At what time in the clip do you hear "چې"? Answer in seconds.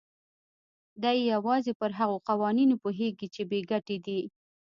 3.35-3.41